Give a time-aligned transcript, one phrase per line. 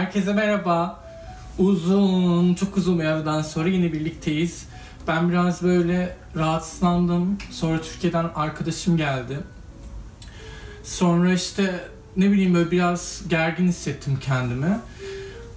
[0.00, 1.00] Herkese merhaba.
[1.58, 4.66] Uzun, çok uzun bir aradan sonra yine birlikteyiz.
[5.08, 7.38] Ben biraz böyle rahatsızlandım.
[7.50, 9.38] Sonra Türkiye'den arkadaşım geldi.
[10.84, 11.84] Sonra işte
[12.16, 14.78] ne bileyim böyle biraz gergin hissettim kendimi.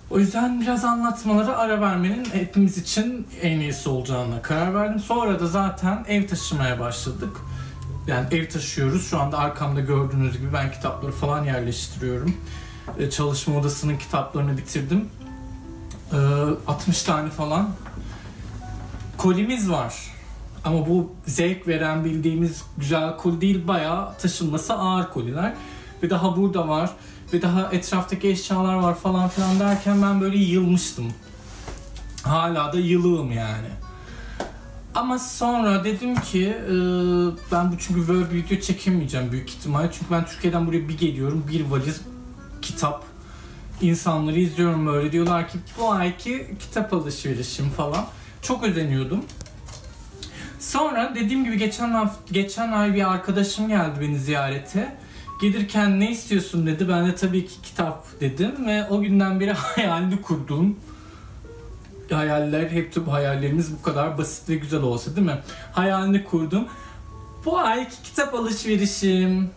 [0.09, 4.99] O yüzden biraz anlatmalara ara vermenin hepimiz için en iyisi olacağına karar verdim.
[4.99, 7.37] Sonra da zaten ev taşımaya başladık.
[8.07, 9.09] Yani ev taşıyoruz.
[9.09, 12.35] Şu anda arkamda gördüğünüz gibi ben kitapları falan yerleştiriyorum.
[12.99, 15.09] Ee, Çalışma odasının kitaplarını bitirdim.
[16.13, 16.17] Ee,
[16.67, 17.69] 60 tane falan
[19.17, 19.95] kolimiz var.
[20.65, 25.53] Ama bu zevk veren bildiğimiz güzel kol değil bayağı taşınması ağır koliler.
[26.03, 26.89] Ve daha burada var.
[27.33, 31.05] Ve daha etraftaki eşyalar var falan filan derken ben böyle yılmıştım.
[32.23, 33.67] Hala da yılığım yani.
[34.95, 36.73] Ama sonra dedim ki e,
[37.51, 39.89] ben bu çünkü böyle bir video çekemeyeceğim büyük ihtimalle.
[39.91, 42.01] Çünkü ben Türkiye'den buraya bir geliyorum bir valiz
[42.63, 43.03] kitap.
[43.81, 48.05] İnsanları izliyorum böyle diyorlar ki bu ayki kitap alışverişim falan.
[48.41, 49.25] Çok özeniyordum.
[50.59, 54.97] Sonra dediğim gibi geçen hafta, geçen ay bir arkadaşım geldi beni ziyarete.
[55.41, 56.89] Gelirken ne istiyorsun dedi.
[56.89, 60.77] Ben de tabii ki kitap dedim ve o günden beri hayalini kurduğum
[62.13, 65.39] hayaller hep tüm hayallerimiz bu kadar basit ve güzel olsa değil mi?
[65.71, 66.67] Hayalini kurdum.
[67.45, 69.49] Bu ayki kitap alışverişim.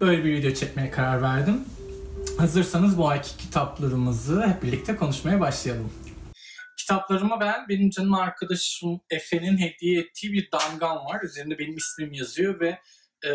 [0.00, 1.64] Böyle bir video çekmeye karar verdim.
[2.38, 5.92] Hazırsanız bu ayki kitaplarımızı hep birlikte konuşmaya başlayalım.
[6.78, 11.22] Kitaplarıma ben benim canım arkadaşım Efe'nin hediye ettiği bir damgam var.
[11.22, 12.78] Üzerinde benim ismim yazıyor ve
[13.24, 13.30] e,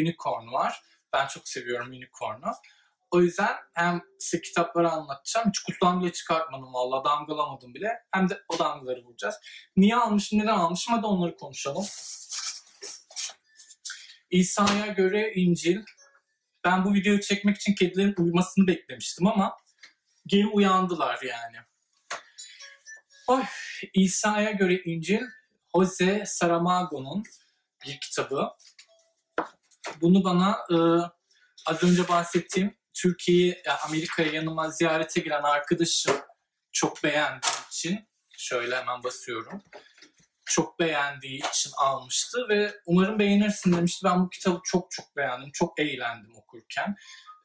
[0.00, 0.82] unicorn var.
[1.12, 2.52] Ben çok seviyorum unicorn'u.
[3.10, 5.48] O yüzden hem size kitapları anlatacağım.
[5.48, 7.04] Hiç kutudan bile çıkartmadım valla.
[7.04, 7.88] Damgalamadım bile.
[8.10, 9.34] Hem de o damgaları vuracağız.
[9.76, 11.84] Niye almışım, neden almışım hadi onları konuşalım.
[14.30, 15.82] İsa'ya göre İncil.
[16.64, 19.56] Ben bu videoyu çekmek için kedilerin uyumasını beklemiştim ama
[20.26, 21.56] geri uyandılar yani.
[23.26, 23.42] Oy,
[23.94, 25.22] İsa'ya göre İncil
[25.74, 27.22] Jose Saramago'nun
[27.86, 28.48] bir kitabı.
[30.00, 30.76] Bunu bana e,
[31.66, 36.16] az önce bahsettiğim Türkiye'yi, Amerika'ya yanıma ziyarete giren arkadaşım
[36.72, 38.08] çok beğendiği için
[38.38, 39.62] şöyle hemen basıyorum.
[40.50, 44.04] Çok beğendiği için almıştı ve umarım beğenirsin demişti.
[44.04, 45.50] Ben bu kitabı çok çok beğendim.
[45.52, 46.96] Çok eğlendim okurken.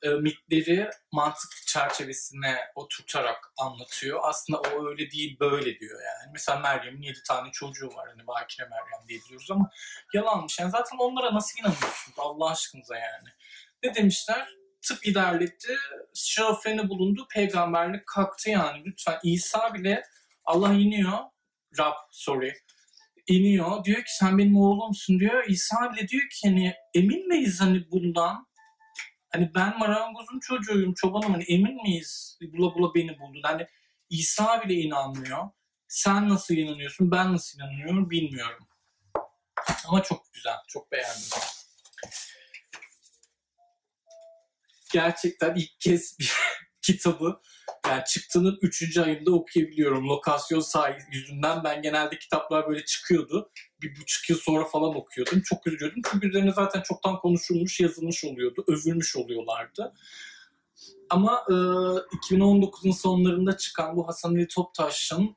[0.03, 4.19] E, mitleri mantık çerçevesine oturtarak anlatıyor.
[4.23, 6.31] Aslında o öyle değil böyle diyor yani.
[6.33, 8.09] Mesela Meryem'in 7 tane çocuğu var.
[8.09, 9.69] Hani Bakire Meryem diye biliyoruz ama
[10.13, 10.59] yalanmış.
[10.59, 13.29] Yani zaten onlara nasıl inanıyorsunuz Allah aşkınıza yani.
[13.83, 14.47] Ne demişler?
[14.87, 15.75] tıp ilerletti,
[16.13, 18.85] şizofreni bulundu, peygamberlik kalktı yani.
[18.85, 20.03] Lütfen İsa bile
[20.45, 21.19] Allah iniyor,
[21.79, 22.53] Rab sorry,
[23.27, 23.83] iniyor.
[23.83, 25.43] Diyor ki sen benim oğlumsun diyor.
[25.47, 28.47] İsa bile diyor ki hani emin miyiz hani bundan?
[29.33, 32.39] Hani ben marangozun çocuğuyum, çobanım hani emin miyiz?
[32.41, 33.41] Bula bula beni buldun.
[33.43, 33.67] Hani
[34.09, 35.49] İsa bile inanmıyor.
[35.87, 38.67] Sen nasıl inanıyorsun, ben nasıl inanıyorum bilmiyorum.
[39.87, 41.29] Ama çok güzel, çok beğendim
[44.95, 46.33] gerçekten ilk kez bir
[46.81, 47.41] kitabı
[47.89, 48.97] yani çıktığının 3.
[48.97, 50.09] ayında okuyabiliyorum.
[50.09, 53.51] Lokasyon sahi yüzünden ben genelde kitaplar böyle çıkıyordu.
[53.81, 55.41] Bir buçuk yıl sonra falan okuyordum.
[55.41, 56.01] Çok üzülüyordum.
[56.11, 58.63] Çünkü üzerine zaten çoktan konuşulmuş, yazılmış oluyordu.
[58.67, 59.93] Övülmüş oluyorlardı.
[61.09, 65.35] Ama e, 2019'un sonlarında çıkan bu Hasan Ali Toptaş'ın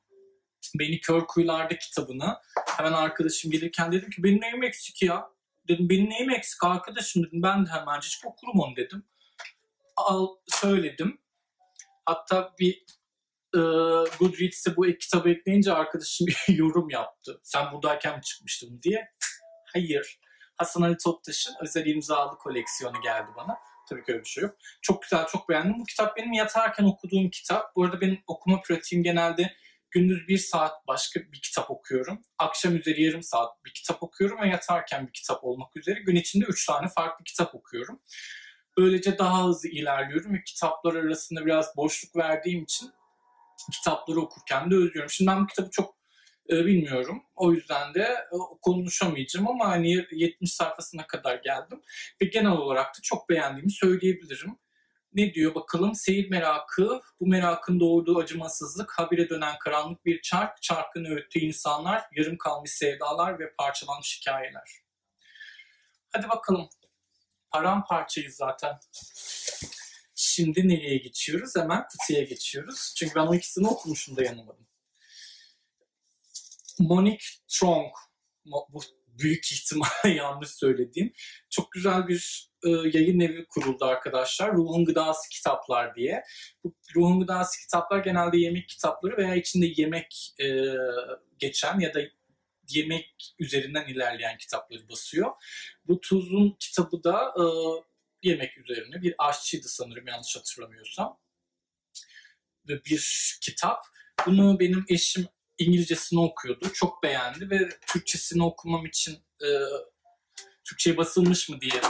[0.78, 2.36] Beni Kör Kuyularda kitabını
[2.76, 5.30] hemen arkadaşım gelirken dedim ki benim neyim eksik ya?
[5.68, 7.42] Dedim benim neyim eksik arkadaşım dedim.
[7.42, 9.04] Ben de hemencik okurum onu dedim
[9.98, 11.18] al söyledim.
[12.08, 12.84] Hatta bir
[13.54, 13.60] e,
[14.18, 17.40] Goodreads'e bu kitabı ekleyince arkadaşım bir yorum yaptı.
[17.42, 19.10] Sen buradayken mi çıkmıştın diye.
[19.72, 20.20] Hayır.
[20.56, 23.58] Hasan Ali Toptaş'ın özel imzalı koleksiyonu geldi bana.
[23.88, 24.56] Tabii ki öyle bir şey yok.
[24.82, 25.80] Çok güzel, çok beğendim.
[25.80, 27.76] Bu kitap benim yatarken okuduğum kitap.
[27.76, 29.56] Bu arada benim okuma pratiğim genelde
[29.90, 32.22] gündüz bir saat başka bir kitap okuyorum.
[32.38, 36.44] Akşam üzeri yarım saat bir kitap okuyorum ve yatarken bir kitap olmak üzere gün içinde
[36.44, 38.00] üç tane farklı kitap okuyorum.
[38.78, 42.90] Böylece daha hızlı ilerliyorum ve kitaplar arasında biraz boşluk verdiğim için
[43.72, 45.10] kitapları okurken de özlüyorum.
[45.10, 45.94] Şimdi ben bu kitabı çok
[46.50, 47.22] e, bilmiyorum.
[47.36, 51.82] O yüzden de e, konuşamayacağım ama hani 70 sayfasına kadar geldim.
[52.22, 54.58] Ve genel olarak da çok beğendiğimi söyleyebilirim.
[55.12, 55.94] Ne diyor bakalım?
[55.94, 62.38] Seyir merakı, bu merakın doğurduğu acımasızlık, habire dönen karanlık bir çark, çarkın öğüttüğü insanlar, yarım
[62.38, 64.70] kalmış sevdalar ve parçalanmış hikayeler.
[66.12, 66.68] Hadi bakalım
[67.50, 68.78] paramparçayız zaten.
[70.14, 71.52] Şimdi nereye geçiyoruz?
[71.56, 72.94] Hemen kutuya geçiyoruz.
[72.98, 74.66] Çünkü ben o ikisini okumuşum dayanamadım.
[76.78, 77.92] Monique Strong.
[78.44, 81.12] Bu büyük ihtimalle yanlış söylediğim.
[81.50, 84.54] Çok güzel bir e, yayın evi kuruldu arkadaşlar.
[84.54, 86.24] Ruhun Gıdası Kitaplar diye.
[86.64, 90.46] Bu Ruhun Gıdası Kitaplar genelde yemek kitapları veya içinde yemek e,
[91.38, 92.00] geçen ya da
[92.68, 95.32] yemek üzerinden ilerleyen kitapları basıyor.
[95.84, 97.44] Bu Tuz'un kitabı da e,
[98.22, 101.18] yemek üzerine bir aşçıydı sanırım yanlış hatırlamıyorsam.
[102.68, 103.84] Ve bir kitap.
[104.26, 105.28] Bunu benim eşim
[105.58, 106.72] İngilizcesini okuyordu.
[106.74, 109.48] Çok beğendi ve Türkçesini okumam için e,
[110.64, 111.80] Türkçe basılmış mı diye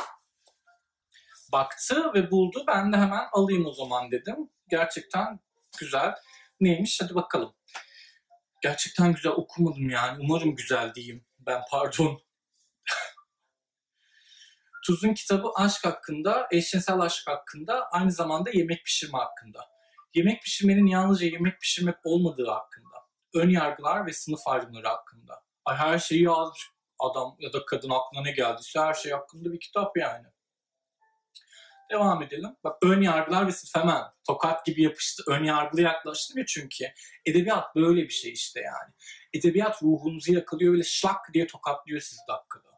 [1.53, 2.65] baktı ve buldu.
[2.67, 4.51] Ben de hemen alayım o zaman dedim.
[4.69, 5.41] Gerçekten
[5.79, 6.15] güzel.
[6.61, 7.01] Neymiş?
[7.01, 7.58] Hadi bakalım.
[8.61, 10.19] Gerçekten güzel okumadım yani.
[10.21, 11.27] Umarım güzel diyeyim.
[11.39, 12.21] Ben pardon.
[14.87, 19.69] Tuz'un kitabı aşk hakkında, eşcinsel aşk hakkında, aynı zamanda yemek pişirme hakkında.
[20.15, 22.97] Yemek pişirmenin yalnızca yemek pişirmek olmadığı hakkında.
[23.35, 25.43] Ön yargılar ve sınıf ayrımları hakkında.
[25.65, 29.61] Ay her şeyi yazmış adam ya da kadın aklına ne geldiyse her şey hakkında bir
[29.61, 30.27] kitap yani.
[31.91, 32.57] Devam edelim.
[32.65, 35.23] Bak ön yargılar ve sınıf hemen tokat gibi yapıştı.
[35.27, 36.85] Ön yargılı yaklaştım ya çünkü.
[37.27, 38.95] Edebiyat böyle bir şey işte yani.
[39.33, 42.69] Edebiyat ruhunuzu yakalıyor öyle şlak diye tokatlıyor sizi dakikada.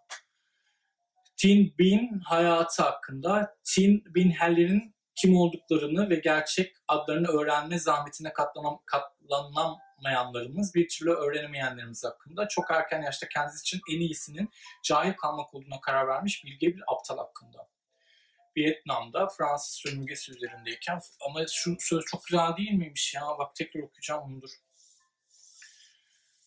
[1.37, 8.83] Tin Bin hayatı hakkında Tin Bin Heller'in kim olduklarını ve gerçek adlarını öğrenme zahmetine katlanam,
[8.87, 14.51] katlanamayanlarımız, bir türlü öğrenemeyenlerimiz hakkında çok erken yaşta kendisi için en iyisinin
[14.85, 17.69] cahil kalmak olduğuna karar vermiş bilge bir aptal hakkında.
[18.57, 23.23] Vietnam'da Fransız sömürgesi üzerindeyken ama şu söz çok güzel değil miymiş ya?
[23.39, 24.51] Bak tekrar okuyacağım bunudur.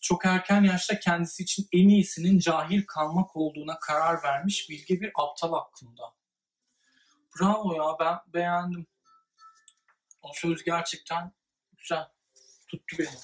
[0.02, 5.54] Çok erken yaşta kendisi için en iyisinin cahil kalmak olduğuna karar vermiş bilge bir aptal
[5.54, 6.04] hakkında.
[7.40, 8.88] Bravo ya ben beğendim.
[10.22, 11.34] O söz gerçekten
[11.78, 12.08] güzel.
[12.68, 13.18] Tuttu beni.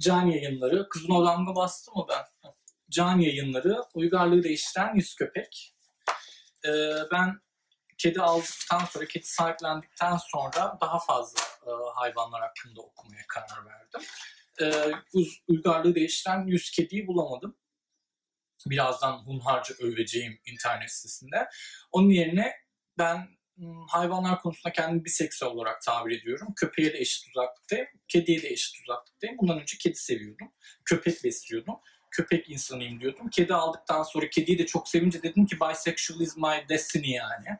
[0.00, 0.88] Can yayınları.
[0.88, 2.52] Kızın odamda bastı mı ben?
[2.90, 3.84] Can yayınları.
[3.94, 5.75] Uygarlığı değiştiren yüz köpek.
[6.66, 7.40] Ee, ben
[7.98, 14.00] kedi aldıktan sonra, kedi sahiplendikten sonra daha fazla e, hayvanlar hakkında okumaya karar verdim.
[14.60, 14.66] E,
[15.48, 17.56] uygarlığı değiştiren yüz kediyi bulamadım
[18.66, 21.48] birazdan hunharca öveceğim internet sitesinde.
[21.92, 22.52] Onun yerine
[22.98, 26.54] ben hmm, hayvanlar konusunda kendimi biseksüel olarak tabir ediyorum.
[26.56, 29.38] Köpeğe de eşit uzaklıktayım, kediye de eşit uzaklıktayım.
[29.38, 30.52] Bundan önce kedi seviyordum,
[30.84, 31.74] köpek besliyordum.
[32.16, 33.28] Köpek insanıyım diyordum.
[33.28, 37.58] Kedi aldıktan sonra kediyi de çok sevince dedim ki bisexual is my destiny yani.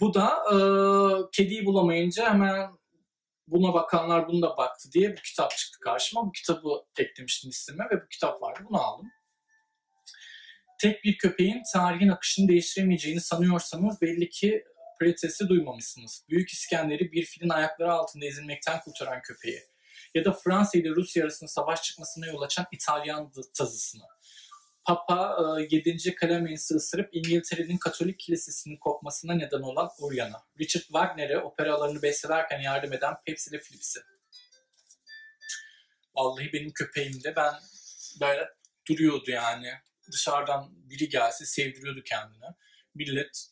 [0.00, 0.56] Bu da e,
[1.32, 2.70] kediyi bulamayınca hemen
[3.48, 6.26] buna bakanlar bunu da baktı diye bir kitap çıktı karşıma.
[6.26, 6.68] Bu kitabı
[6.98, 8.60] eklemiştim listeme ve bu kitap vardı.
[8.68, 9.10] Bunu aldım
[10.82, 14.64] tek bir köpeğin tarihin akışını değiştiremeyeceğini sanıyorsanız belli ki
[15.00, 16.24] Pretes'i duymamışsınız.
[16.28, 19.62] Büyük İskender'i bir filin ayakları altında ezilmekten kurtaran köpeği.
[20.14, 24.02] Ya da Fransa ile Rusya arasında savaş çıkmasına yol açan İtalyan tazısını.
[24.84, 25.36] Papa
[25.70, 25.90] 7.
[25.90, 30.44] E, Clemens'i ısırıp İngiltere'nin Katolik kilisesinin kopmasına neden olan Oriana.
[30.60, 34.00] Richard Wagner'e operalarını bestelerken yardım eden Pepsi ile Philips'i.
[36.14, 37.54] Vallahi benim köpeğim de ben
[38.20, 38.48] böyle
[38.88, 39.72] duruyordu yani
[40.12, 42.44] dışarıdan biri gelse sevdiriyordu kendini.
[42.94, 43.46] Millet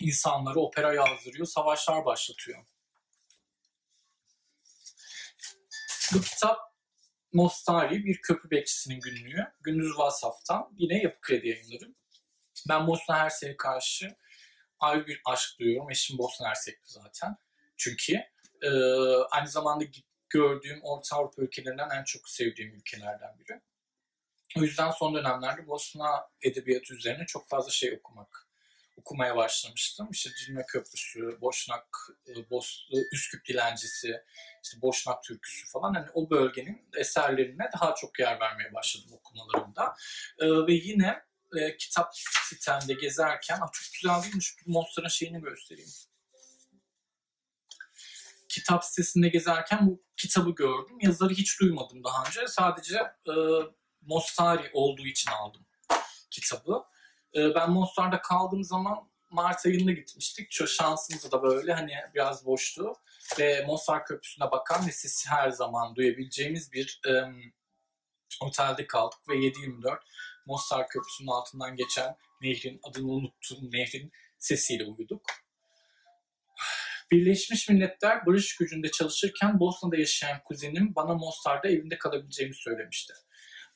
[0.00, 2.64] insanları opera yazdırıyor, savaşlar başlatıyor.
[6.14, 6.58] Bu kitap
[7.32, 9.52] Mostari bir köprü bekçisinin günlüğü.
[9.60, 11.94] Gündüz Vasaf'tan yine Yapı Kredi yayınları.
[12.68, 14.16] Ben Bosna Hersek'e karşı
[14.78, 15.90] ayrı bir aşk duyuyorum.
[15.90, 17.36] Eşim Bosna Hersek'ti zaten.
[17.76, 18.12] Çünkü
[18.62, 18.70] e,
[19.30, 19.84] aynı zamanda
[20.28, 23.60] gördüğüm Orta Avrupa ülkelerinden en çok sevdiğim ülkelerden biri.
[24.58, 28.48] O yüzden son dönemlerde Bosna edebiyatı üzerine çok fazla şey okumak
[28.98, 30.08] okumaya başlamıştım.
[30.10, 31.88] İşte Cilme Köprüsü, Boşnak,
[32.28, 34.22] e, Bos, Üsküp Dilencisi,
[34.68, 39.94] işte Boşnak Türküsü falan hani o bölgenin eserlerine daha çok yer vermeye başladım okumalarımda.
[40.38, 41.22] Ee, ve yine
[41.56, 42.10] e, kitap
[42.48, 45.90] sitemde gezerken, ah, çok güzel değilmiş, Monster'ın şeyini göstereyim.
[48.48, 50.96] Kitap sitesinde gezerken bu kitabı gördüm.
[51.00, 52.46] Yazarı hiç duymadım daha önce.
[52.46, 52.96] Sadece
[53.26, 53.34] e,
[54.02, 55.66] Mostari olduğu için aldım
[56.30, 56.84] kitabı.
[57.34, 60.50] Ee, ben Mostar'da kaldığım zaman Mart ayında gitmiştik.
[60.50, 62.92] Çok şansımız da böyle hani biraz boştu.
[63.38, 67.12] Ve Mostar Köprüsü'ne bakan ve sesi her zaman duyabileceğimiz bir e,
[68.40, 69.18] otelde kaldık.
[69.28, 69.98] Ve 7-24
[70.46, 75.22] Mostar Köprüsü'nün altından geçen nehrin, adını unuttum nehrin sesiyle uyuduk.
[77.10, 83.14] Birleşmiş Milletler barış gücünde çalışırken Bosna'da yaşayan kuzenim bana Mostar'da evinde kalabileceğimi söylemişti.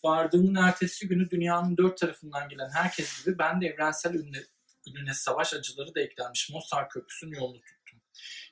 [0.04, 4.38] Vardığımın ertesi günü dünyanın dört tarafından gelen herkes gibi ben de evrensel ününe,
[4.86, 8.00] ününe savaş acıları da eklenmiş Mostar Köprüsü'nün yolunu tuttum.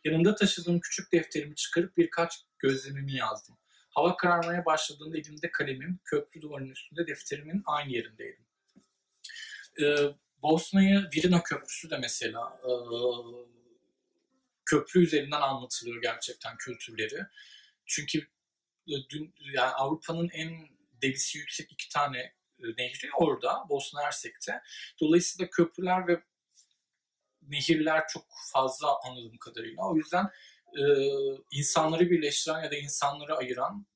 [0.04, 3.58] Yanımda taşıdığım küçük defterimi çıkarıp birkaç gözlemimi yazdım.
[3.90, 8.44] Hava kararmaya başladığında elimde kalemim, köprü duvarının üstünde defterimin aynı yerindeydim.
[9.80, 9.96] Ee,
[10.42, 12.70] Bosna'yı Virina Köprüsü de mesela e,
[14.66, 17.26] köprü üzerinden anlatılıyor gerçekten kültürleri.
[17.86, 18.18] Çünkü
[18.88, 20.68] e, dün yani Avrupa'nın en
[21.02, 22.34] debisi yüksek iki tane
[22.66, 24.62] nehri orada Bosna Hersek'te.
[25.00, 26.22] Dolayısıyla köprüler ve
[27.42, 29.82] nehirler çok fazla anladığım kadarıyla.
[29.90, 30.24] O yüzden
[30.78, 30.82] e,
[31.50, 33.86] insanları birleştiren ya da insanları ayıran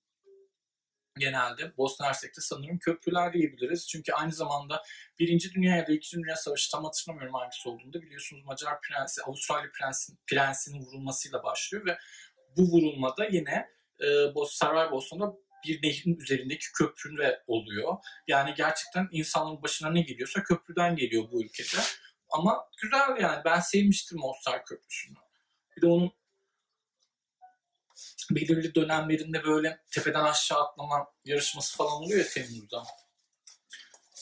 [1.19, 3.89] genelde Bosna Hersek'te sanırım köprüler diyebiliriz.
[3.89, 4.83] Çünkü aynı zamanda
[5.19, 9.71] Birinci Dünya ya da İkinci Dünya Savaşı tam hatırlamıyorum hangisi olduğunda biliyorsunuz Macar prensi, Avustralya
[9.73, 11.99] prensin, prensinin vurulmasıyla başlıyor ve
[12.57, 13.69] bu vurulmada yine
[14.01, 14.07] e,
[14.49, 17.97] Saraybosna'da bir nehrin üzerindeki köprü oluyor.
[18.29, 21.83] Yani gerçekten insanların başına ne geliyorsa köprüden geliyor bu ülkede.
[22.31, 25.17] Ama güzel yani ben sevmiştim Mostar Köprüsü'nü.
[25.77, 26.13] Bir de onun
[28.31, 32.85] belirli dönemlerinde böyle tepeden aşağı atlama yarışması falan oluyor ya Temmuz'da.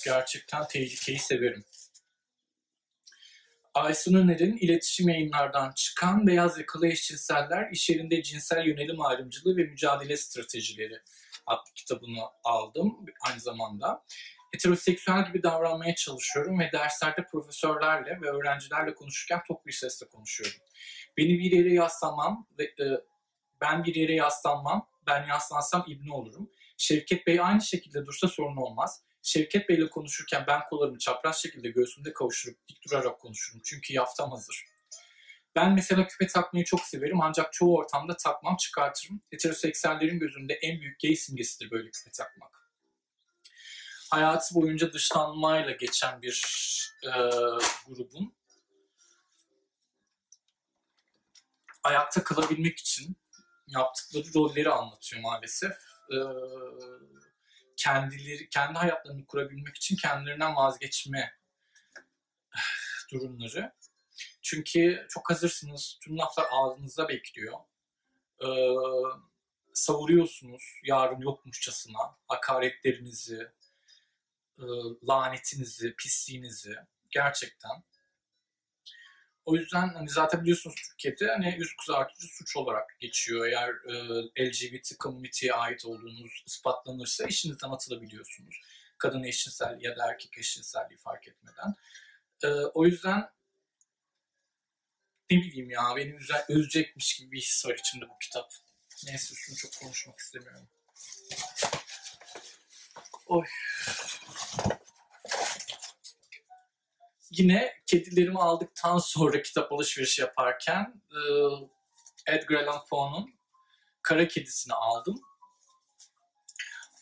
[0.05, 1.65] Gerçekten tehlikeyi severim.
[3.75, 10.17] Aysun Öner'in iletişim yayınlardan çıkan Beyaz Yakalı Eşcinseller İş Yerinde Cinsel Yönelim Ayrımcılığı ve Mücadele
[10.17, 11.01] Stratejileri
[11.47, 14.05] adlı kitabını aldım aynı zamanda.
[14.53, 20.61] Heteroseksüel gibi davranmaya çalışıyorum ve derslerde profesörlerle ve öğrencilerle konuşurken tok bir sesle konuşuyorum.
[21.17, 22.85] Beni bir yere yaslamam ve e,
[23.61, 26.51] ben bir yere yaslanmam, ben yaslansam ibne olurum.
[26.79, 29.03] Şevket Bey aynı şekilde dursa sorun olmaz.
[29.23, 33.61] Şevket Bey ile konuşurken ben kollarımı çapraz şekilde göğsümde kavuşturup dik durarak konuşurum.
[33.65, 34.72] Çünkü yaftam hazır.
[35.57, 39.23] Ben mesela küpe takmayı çok severim ancak çoğu ortamda takmam çıkartırım.
[39.31, 42.73] Heteroseksüellerin gözünde en büyük gay simgesidir böyle küpe takmak.
[44.11, 46.43] Hayatı boyunca dışlanmayla geçen bir
[47.05, 47.11] e,
[47.87, 48.35] grubun
[51.83, 53.17] ayakta kalabilmek için
[53.67, 55.73] yaptıkları rolleri anlatıyor maalesef.
[56.13, 56.17] Ee,
[57.77, 61.33] kendileri kendi hayatlarını kurabilmek için kendilerinden vazgeçme
[63.13, 63.73] durumları.
[64.55, 65.99] Çünkü çok hazırsınız.
[66.03, 67.59] Tüm laflar ağzınızda bekliyor.
[68.45, 68.75] Ee,
[69.73, 73.49] savuruyorsunuz yarın yokmuşçasına hakaretlerinizi,
[74.59, 74.65] e,
[75.09, 76.77] lanetinizi, pisliğinizi
[77.11, 77.71] gerçekten.
[79.45, 83.47] O yüzden hani zaten biliyorsunuz Türkiye'de hani yüz kızartıcı suç olarak geçiyor.
[83.47, 88.61] Eğer e, LGBT community'ye ait olduğunuz ispatlanırsa işinizden atılabiliyorsunuz.
[88.99, 91.75] Kadın eşcinsel ya da erkek eşcinselliği fark etmeden.
[92.45, 93.29] E, o yüzden
[95.31, 98.53] ne bileyim ya beni üze, üzecekmiş gibi bir his var içimde bu kitap.
[99.07, 100.69] Neyse şunu çok konuşmak istemiyorum.
[103.27, 103.45] Oy.
[107.33, 111.21] yine kedilerimi aldıktan sonra kitap alışverişi yaparken e,
[112.27, 113.35] Edgar Allan Poe'nun
[114.03, 115.21] Kara Kedisini aldım.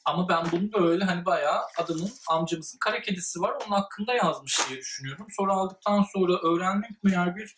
[0.04, 4.78] Ama ben bunu böyle hani bayağı adamın amcamızın kara kedisi var onun hakkında yazmış diye
[4.78, 5.26] düşünüyorum.
[5.30, 7.56] Sonra aldıktan sonra öğrenmek meğer bir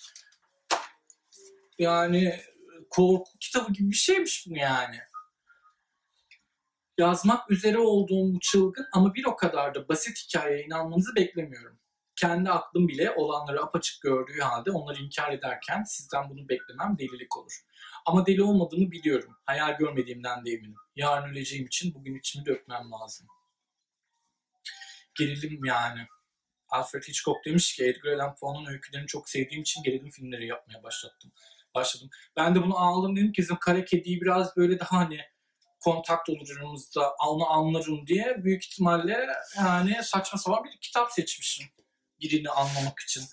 [1.79, 2.41] yani
[2.91, 4.99] korku kitabı gibi bir şeymiş bu yani.
[6.99, 11.83] Yazmak üzere olduğum bu çılgın ama bir o kadar da basit hikayeye inanmanızı beklemiyorum
[12.17, 17.61] kendi aklım bile olanları apaçık gördüğü halde onları inkar ederken sizden bunu beklemem delilik olur.
[18.07, 19.37] Ama deli olmadığımı biliyorum.
[19.45, 20.77] Hayal görmediğimden de eminim.
[20.97, 23.27] Yarın öleceğim için bugün içimi dökmem lazım.
[25.19, 26.07] Gerilim yani.
[26.69, 31.33] Alfred Hitchcock demiş ki Edgar Allan Poe'nun öykülerini çok sevdiğim için gerilim filmleri yapmaya başlattım.
[31.75, 32.11] Başladım.
[32.37, 35.21] Ben de bunu aldım dedim ki bizim kara kediyi biraz böyle daha hani
[35.81, 39.27] kontakt olur aramızda onu anlarım diye büyük ihtimalle
[39.57, 41.67] yani saçma sapan bir kitap seçmişim
[42.21, 43.25] birini anlamak için.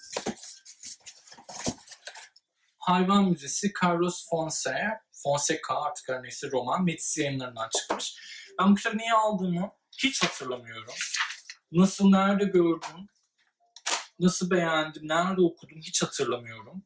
[2.78, 8.16] Hayvan Müzesi Carlos Fonseca, Fonseca artık her neyse roman Metis yayınlarından çıkmış.
[8.60, 9.72] Ben bu kitabı niye aldığımı
[10.04, 10.94] hiç hatırlamıyorum.
[11.72, 13.08] Nasıl, nerede gördüm,
[14.20, 16.84] nasıl beğendim, nerede okudum hiç hatırlamıyorum.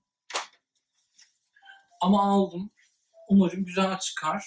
[2.03, 2.72] Ama aldım.
[3.29, 4.45] Umarım güzel çıkar.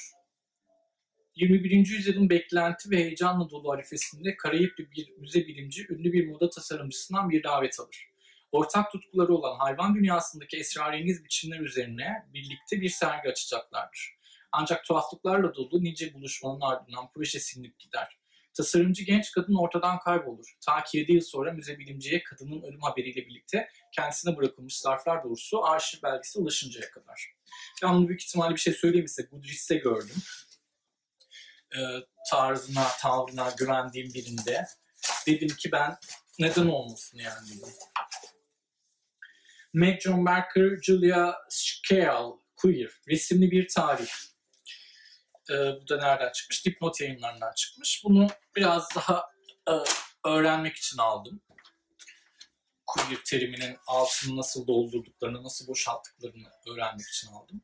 [1.35, 1.71] 21.
[1.71, 7.43] yüzyılın beklenti ve heyecanla dolu arifesinde Karayipli bir müze bilimci ünlü bir moda tasarımcısından bir
[7.43, 8.09] davet alır.
[8.53, 14.17] Ortak tutkuları olan hayvan dünyasındaki esrarengiz biçimler üzerine birlikte bir sergi açacaklardır.
[14.53, 18.19] Ancak tuhaflıklarla dolu nice buluşmanın ardından proje silinip gider.
[18.57, 20.57] Tasarımcı genç kadın ortadan kaybolur.
[20.67, 25.65] Ta ki 7 yıl sonra müze bilimciye kadının ölüm haberiyle birlikte kendisine bırakılmış zarflar doğrusu
[25.65, 27.35] arşiv belgesi ulaşıncaya kadar.
[27.83, 30.17] Ben bunu büyük ihtimalle bir şey söyleyeyim ise Goodreads'te gördüm
[31.77, 31.81] e,
[32.31, 34.67] tarzına, tavrına güvendiğim birinde
[35.27, 35.97] dedim ki ben
[36.39, 37.49] neden olmasın yani.
[39.73, 44.11] Meg John Barker, Julia Scale, Queer, resimli bir tarih.
[45.51, 46.67] E, bu da nereden çıkmış?
[46.67, 48.03] Dipnot yayınlarından çıkmış.
[48.05, 48.27] Bunu
[48.57, 49.31] biraz daha
[49.69, 49.73] e,
[50.29, 51.41] öğrenmek için aldım.
[52.87, 57.63] Queer teriminin altını nasıl doldurduklarını, nasıl boşalttıklarını öğrenmek için aldım.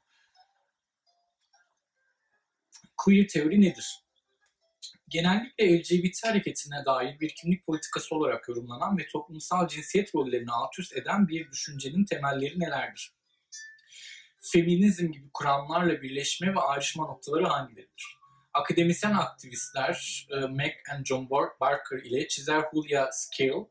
[2.97, 4.03] Queer teori nedir?
[5.13, 10.97] genellikle LGBT hareketine dair bir kimlik politikası olarak yorumlanan ve toplumsal cinsiyet rollerini alt üst
[10.97, 13.13] eden bir düşüncenin temelleri nelerdir?
[14.45, 18.19] Feminizm gibi kuramlarla birleşme ve ayrışma noktaları hangileridir?
[18.53, 21.31] Akademisyen aktivistler e, Mac and John
[21.61, 23.67] Barker ile çizer Julia Scale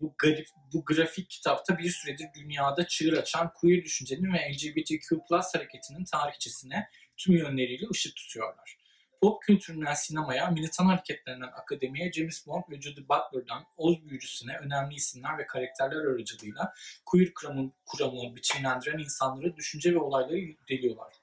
[0.00, 5.20] bu, garif, bu grafik kitapta bir süredir dünyada çığır açan queer düşüncenin ve LGBTQ
[5.54, 8.81] hareketinin tarihçesine tüm yönleriyle ışık tutuyorlar
[9.22, 15.38] pop kültüründen sinemaya, militan hareketlerinden akademiye, James Bond ve Judy Butler'dan Oz büyücüsüne önemli isimler
[15.38, 16.74] ve karakterler aracılığıyla
[17.06, 21.14] queer kuramını, kuramını biçimlendiren insanları düşünce ve olayları deliyorlar.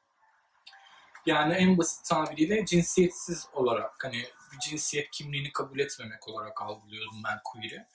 [1.25, 7.39] Yani en basit tabiriyle cinsiyetsiz olarak hani bir cinsiyet kimliğini kabul etmemek olarak algılıyorum ben
[7.43, 7.85] queer'i.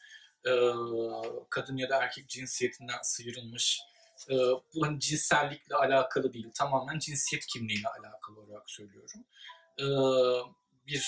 [0.47, 0.53] Ee,
[1.51, 3.81] kadın ya da erkek cinsiyetinden sıyrılmış,
[4.31, 4.35] e,
[4.75, 9.25] bu hani cinsellikle alakalı değil, tamamen cinsiyet kimliğiyle alakalı olarak söylüyorum
[9.79, 9.87] e,
[10.87, 11.05] bir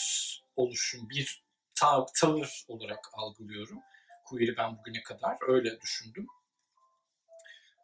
[0.56, 1.44] oluşum, bir
[1.74, 3.78] tav tavır olarak algılıyorum.
[4.24, 6.26] Queer'i ben bugüne kadar öyle düşündüm.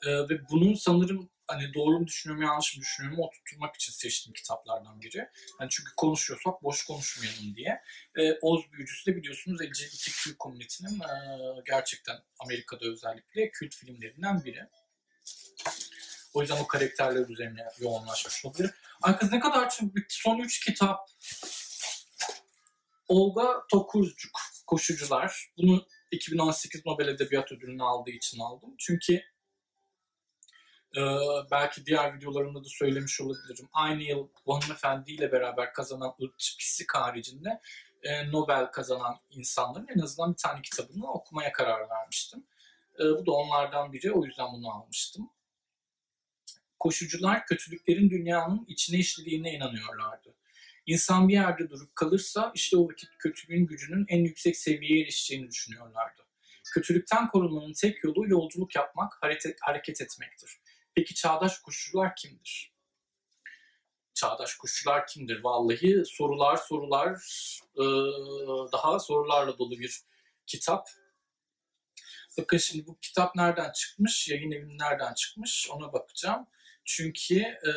[0.07, 5.01] E, ve bunu sanırım hani doğru mu düşünüyorum, yanlış mı düşünüyorum oturtmak için seçtiğim kitaplardan
[5.01, 5.29] biri.
[5.61, 7.83] Yani çünkü konuşuyorsak boş konuşmayalım diye.
[8.17, 11.15] E, Oz Büyücüsü de biliyorsunuz LGBTQ komünitinin e,
[11.67, 14.69] gerçekten Amerika'da özellikle kült filmlerinden biri.
[16.35, 18.71] O yüzden o karakterler üzerine yoğunlaşmış olabilir.
[19.03, 20.15] Ay kız ne kadar bitti.
[20.15, 21.11] Son üç kitap.
[23.09, 25.53] Olga Tokurcuk, Koşucular.
[25.57, 28.75] Bunu 2018 Nobel Edebiyat Ödülünü aldığı için aldım.
[28.79, 29.23] Çünkü
[30.97, 31.01] e,
[31.51, 33.69] belki diğer videolarımda da söylemiş olabilirim.
[33.73, 37.61] Aynı yıl bu hanımefendiyle beraber kazanan ırkçı pislik haricinde
[38.03, 42.47] e, Nobel kazanan insanların en azından bir tane kitabını okumaya karar vermiştim.
[43.01, 44.13] E, bu da onlardan biri.
[44.13, 45.31] O yüzden bunu almıştım
[46.83, 50.35] koşucular kötülüklerin dünyanın içine işlediğine inanıyorlardı.
[50.87, 56.23] İnsan bir yerde durup kalırsa işte o vakit kötülüğün gücünün en yüksek seviyeye erişeceğini düşünüyorlardı.
[56.75, 59.19] Kötülükten korunmanın tek yolu yolculuk yapmak,
[59.61, 60.51] hareket, etmektir.
[60.95, 62.73] Peki çağdaş koşucular kimdir?
[64.15, 65.45] Çağdaş koşucular kimdir?
[65.45, 67.19] Vallahi sorular sorular
[68.73, 70.01] daha sorularla dolu bir
[70.47, 70.89] kitap.
[72.39, 76.47] Bakın şimdi bu kitap nereden çıkmış, yayın evinin nereden çıkmış ona bakacağım.
[76.85, 77.73] Çünkü e,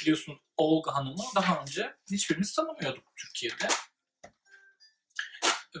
[0.00, 3.68] biliyorsunuz Olga Hanım'ı daha önce hiçbirimiz tanımıyorduk Türkiye'de.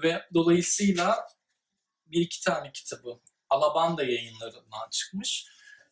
[0.02, 1.28] Ve dolayısıyla
[2.06, 5.46] bir iki tane kitabı Alabanda yayınlarından çıkmış.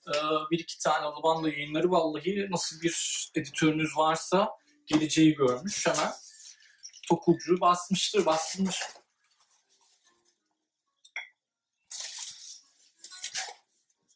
[0.09, 0.13] Ee,
[0.51, 4.51] bir iki tane Alabanda yayınları vallahi nasıl bir editörünüz varsa
[4.87, 6.13] geleceği görmüş hemen
[7.09, 8.83] tokucu basmıştır, bastırmış.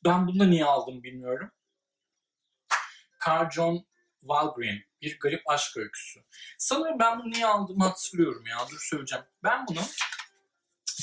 [0.05, 1.51] Ben bunu niye aldım bilmiyorum.
[3.27, 3.87] Carl John
[4.21, 6.21] Walgreen bir garip aşk öyküsü.
[6.59, 8.57] Sanırım ben bunu niye aldığımı hatırlıyorum ya.
[8.71, 9.25] Dur söyleyeceğim.
[9.43, 9.81] Ben bunu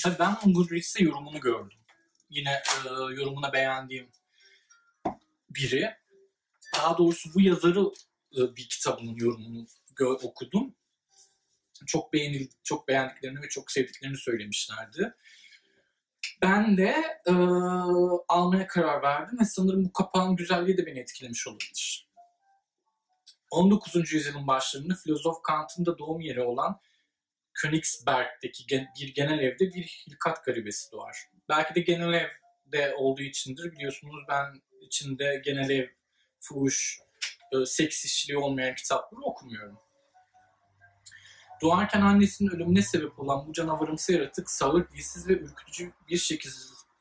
[0.03, 1.79] tabii ben bunun Goodreads'te yorumunu gördüm.
[2.29, 4.11] Yine e, yorumuna beğendiğim
[5.49, 5.93] biri.
[6.75, 7.79] Daha doğrusu bu yazarı
[8.37, 9.67] e, bir kitabının yorumunu
[9.99, 10.75] okudum.
[11.85, 15.13] Çok beğenil çok beğendiklerini ve çok sevdiklerini söylemişlerdi.
[16.41, 17.33] Ben de e,
[18.27, 22.12] almaya karar verdim ve sanırım bu kapağın güzelliği de beni etkilemiş olabilir.
[23.53, 24.13] 19.
[24.13, 26.79] yüzyılın başlarında filozof Kant'ın da doğum yeri olan
[27.53, 28.63] Königsberg'deki
[29.01, 31.17] bir genel evde bir hilkat garibesi doğar.
[31.49, 33.71] Belki de genel evde olduğu içindir.
[33.71, 35.87] Biliyorsunuz ben içinde genel ev,
[36.39, 36.99] fuhuş,
[37.51, 39.79] e, seks işçiliği olmayan kitapları okumuyorum.
[41.61, 46.55] Doğarken annesinin ölümüne sebep olan bu canavarımsı yaratık sağır, dilsiz ve ürkütücü bir şekilde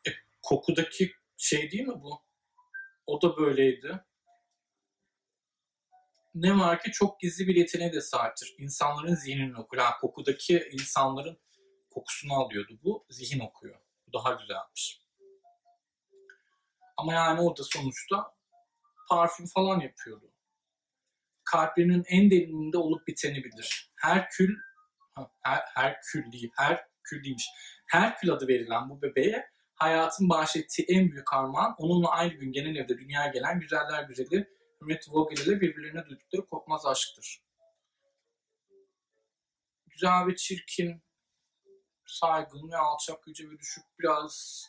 [0.06, 0.10] e,
[0.42, 2.22] kokudaki şey değil mi bu?
[3.06, 4.04] O da böyleydi
[6.34, 8.54] ne var ki çok gizli bir yeteneğe de sahiptir.
[8.58, 9.78] İnsanların zihnini okur.
[9.78, 11.40] Yani kokudaki insanların
[11.90, 13.06] kokusunu alıyordu bu.
[13.08, 13.80] Zihin okuyor.
[14.06, 15.02] Bu daha güzelmiş.
[16.96, 18.34] Ama yani o da sonuçta
[19.08, 20.32] parfüm falan yapıyordu.
[21.44, 23.92] Kalplerinin en derininde olup biteni bilir.
[23.96, 24.56] Herkül,
[25.42, 27.48] her, Herkül değil, Herkül değilmiş.
[27.86, 32.98] Herkül adı verilen bu bebeğe hayatın bahşettiği en büyük armağan onunla aynı gün genel evde
[32.98, 34.48] dünyaya gelen güzeller güzeli
[34.82, 37.42] Ümit Vogel ile birbirlerine duydukları kopmaz aşktır.
[39.86, 41.02] Güzel ve çirkin,
[42.06, 44.64] saygın ve alçak yüce ve düşük biraz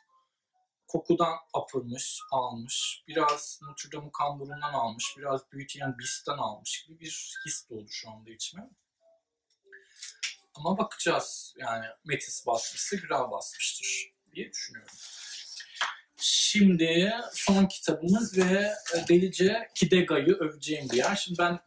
[0.88, 3.04] Koku'dan apırmış, almış.
[3.08, 5.16] Biraz Notre Dame'ın kamburundan almış.
[5.18, 8.70] Biraz Beauty and almış gibi bir his doğdu şu anda içime.
[10.56, 11.54] Ama bakacağız.
[11.58, 14.96] Yani Metis basmışsa güzel basmıştır diye düşünüyorum.
[16.26, 18.74] Şimdi son kitabımız ve
[19.10, 21.16] delice Kidega'yı öveceğim bir yer.
[21.16, 21.60] Şimdi ben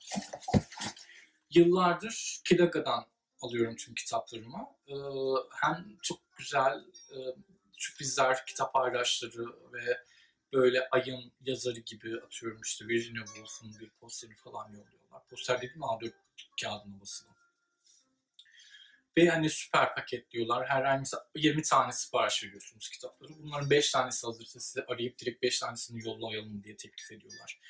[1.50, 3.06] yıllardır Kidega'dan
[3.40, 4.66] alıyorum tüm kitaplarımı.
[4.88, 4.94] Ee,
[5.50, 7.16] hem çok güzel e,
[7.72, 10.00] sürprizler, kitap paylaşları ve
[10.52, 15.26] böyle ayın yazarı gibi atıyorum işte Virginia Woolf'un bir posteri falan yolluyorlar.
[15.30, 16.12] Poster dedim A4
[16.62, 17.35] kağıdına basılı.
[19.18, 20.68] Ve hani süper paket diyorlar.
[20.68, 23.32] Her mesela 20 tane sipariş veriyorsunuz kitapları.
[23.38, 27.60] Bunların 5 tanesi hazırsa size arayıp direkt 5 tanesini yollayalım diye teklif ediyorlar.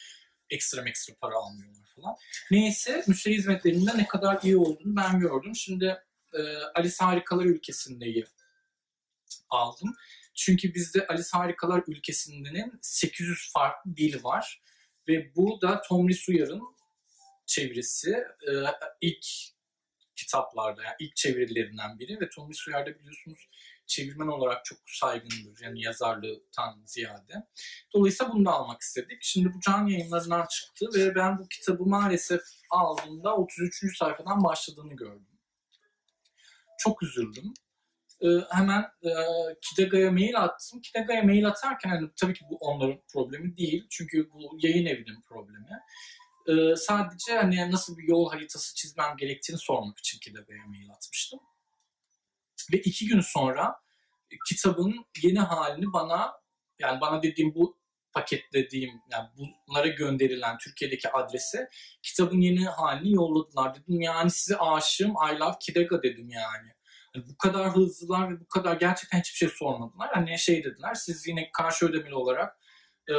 [0.51, 2.17] Ekstra ekstra para almıyorlar falan.
[2.51, 5.57] Neyse müşteri hizmetlerinde ne kadar iyi olduğunu ben gördüm.
[5.57, 8.27] Şimdi e, Alice Harikalar ülkesindeyim
[9.51, 9.97] aldım.
[10.35, 14.63] Çünkü bizde Alice Harikalar ülkesinin 800 farklı dili var.
[15.09, 16.63] Ve bu da Tom Uyar'ın
[17.47, 18.11] çevirisi.
[18.49, 18.53] Ee,
[19.01, 19.27] ilk
[20.17, 23.49] kitaplarda, yani ilk çevirilerinden biri ve Tom Uyar da biliyorsunuz
[23.87, 25.61] çevirmen olarak çok saygındır.
[25.63, 27.47] Yani yazarlıktan ziyade.
[27.95, 29.19] Dolayısıyla bunu da almak istedik.
[29.21, 33.99] Şimdi bu can yayınlarından çıktı ve ben bu kitabı maalesef aldığımda 33.
[33.99, 35.39] sayfadan başladığını gördüm.
[36.79, 37.55] Çok üzüldüm
[38.21, 39.11] e, hemen e,
[39.63, 40.81] Kidega'ya mail attım.
[40.81, 43.87] Kidega'ya mail atarken hani, tabii ki bu onların problemi değil.
[43.91, 45.67] Çünkü bu yayın evinin problemi.
[46.49, 51.41] E, sadece hani nasıl bir yol haritası çizmem gerektiğini sormak için Kidega'ya mail atmıştım.
[52.73, 53.81] Ve iki gün sonra
[54.49, 56.33] kitabın yeni halini bana
[56.79, 57.79] yani bana dediğim bu
[58.13, 61.69] paketlediğim yani bunlara gönderilen Türkiye'deki adrese
[62.03, 63.75] kitabın yeni halini yolladılar.
[63.75, 66.77] Dedim yani size aşığım I love Kidega dedim yani
[67.17, 70.11] bu kadar hızlılar ve bu kadar gerçekten hiçbir şey sormadılar.
[70.13, 72.59] Hani şey dediler siz yine karşı ödemeli olarak
[73.09, 73.15] e,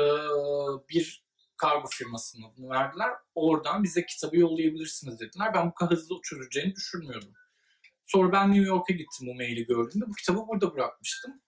[0.90, 1.27] bir
[1.58, 3.10] kargo firmasına bunu verdiler.
[3.36, 5.54] Oradan bize kitabı yollayabilirsiniz dediler.
[5.54, 7.34] Ben bu kadar hızlı çözeceğini düşünmüyordum.
[8.06, 10.08] Sonra ben New York'a gittim bu maili gördüğümde.
[10.08, 11.42] Bu kitabı burada bırakmıştım.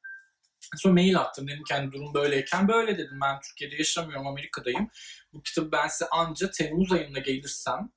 [0.77, 1.47] Sonra mail attım.
[1.47, 3.19] Dedim kendi durum böyleyken böyle dedim.
[3.21, 4.89] Ben Türkiye'de yaşamıyorum, Amerika'dayım.
[5.33, 7.91] Bu kitabı ben size anca Temmuz ayında gelirsem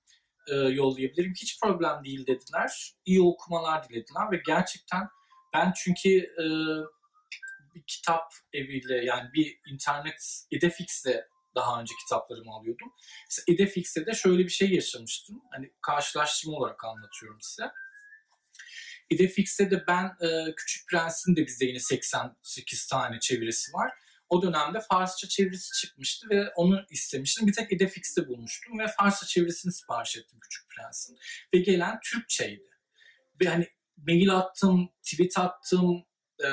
[0.47, 1.33] e, yollayabilirim.
[1.33, 2.95] Hiç problem değil dediler.
[3.05, 5.09] İyi okumalar dilediler ve gerçekten
[5.55, 6.45] ben çünkü e,
[7.75, 12.93] bir kitap eviyle yani bir internet Edefix'le daha önce kitaplarımı alıyordum.
[13.31, 15.43] Mesela Edefix'te de şöyle bir şey yaşamıştım.
[15.51, 17.71] Hani karşılaştırma olarak anlatıyorum size.
[19.11, 23.93] Edefix'te de ben e, Küçük Prens'in de bizde yine 88 tane çevirisi var
[24.33, 27.47] o dönemde Farsça çevirisi çıkmıştı ve onu istemiştim.
[27.47, 31.19] Bir tek Edefix'te bulmuştum ve Farsça çevirisini sipariş ettim Küçük Prens'in.
[31.55, 32.69] Ve gelen Türkçeydi.
[33.41, 36.05] Ve hani mail attım, tweet attım,
[36.45, 36.49] e,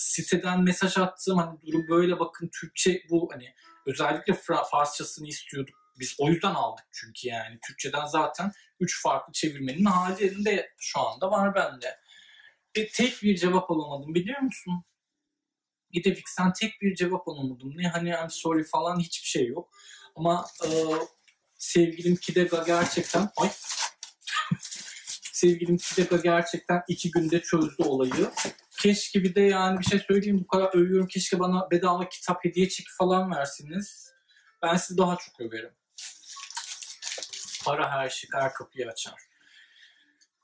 [0.00, 1.38] siteden mesaj attım.
[1.38, 3.54] Hani durum böyle bakın Türkçe bu hani
[3.86, 4.34] özellikle
[4.70, 5.74] Farsçasını istiyorduk.
[5.98, 7.58] Biz o yüzden aldık çünkü yani.
[7.66, 11.98] Türkçeden zaten üç farklı çevirmenin halinde şu anda var bende.
[12.76, 14.84] Ve tek bir cevap alamadım biliyor musun?
[15.90, 17.72] Gidefix'ten tek bir cevap alamadım.
[17.76, 19.70] Ne hani I'm sorry falan hiçbir şey yok.
[20.16, 20.68] Ama e,
[21.58, 23.50] sevgilim Kidega gerçekten ay
[25.32, 28.30] sevgilim Kidega gerçekten iki günde çözdü olayı.
[28.82, 31.06] Keşke bir de yani bir şey söyleyeyim bu kadar övüyorum.
[31.06, 34.12] Keşke bana bedava kitap hediye çeki falan versiniz.
[34.62, 35.72] Ben sizi daha çok överim.
[37.64, 39.14] Para her şey her kapıyı açar.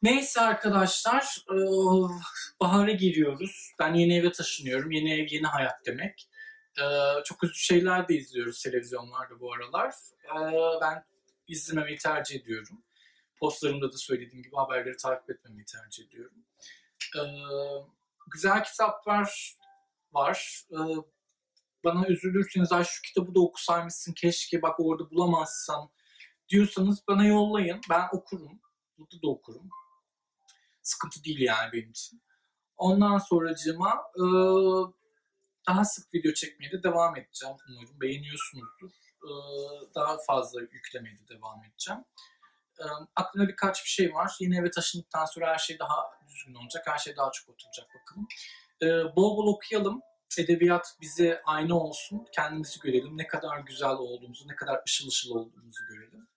[0.02, 1.56] Neyse arkadaşlar, e,
[2.60, 3.70] bahara giriyoruz.
[3.78, 4.90] Ben yeni eve taşınıyorum.
[4.90, 6.28] Yeni ev, yeni hayat demek.
[6.78, 6.84] E,
[7.24, 9.94] çok üzücü şeyler de izliyoruz televizyonlarda bu aralar.
[10.24, 10.36] E,
[10.80, 11.04] ben
[11.48, 12.82] izlememeyi tercih ediyorum.
[13.40, 16.44] Postlarımda da söylediğim gibi haberleri takip etmemeyi tercih ediyorum.
[18.32, 19.56] Güzel kitaplar
[20.12, 20.66] var.
[21.84, 25.92] Bana üzülürseniz ay şu kitabı da okusaymışsın keşke bak orada bulamazsam
[26.48, 27.80] diyorsanız bana yollayın.
[27.90, 28.60] Ben okurum.
[28.98, 29.70] Burada da okurum
[30.86, 32.22] sıkıntı değil yani benim için.
[32.76, 34.24] Ondan sonracığıma e,
[35.68, 37.56] daha sık video çekmeye de devam edeceğim.
[37.68, 38.90] Umarım beğeniyorsunuzdur.
[39.22, 39.30] E,
[39.94, 42.00] daha fazla yüklemeye de devam edeceğim.
[42.80, 42.84] E,
[43.16, 44.36] aklımda birkaç bir şey var.
[44.40, 46.84] Yeni eve taşındıktan sonra her şey daha düzgün olacak.
[46.86, 48.28] Her şey daha çok oturacak bakalım.
[48.82, 50.02] E, bol bol okuyalım.
[50.38, 52.26] Edebiyat bize aynı olsun.
[52.32, 53.18] Kendimizi görelim.
[53.18, 56.28] Ne kadar güzel olduğumuzu, ne kadar ışıl ışıl olduğumuzu görelim.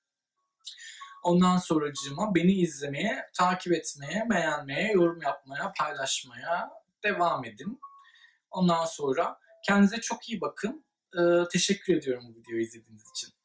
[1.24, 6.70] Ondan sonracığıma beni izlemeye, takip etmeye, beğenmeye, yorum yapmaya, paylaşmaya
[7.04, 7.80] devam edin.
[8.52, 10.86] Ondan sonra kendinize çok iyi bakın.
[11.18, 13.39] Ee, teşekkür ediyorum bu videoyu izlediğiniz için.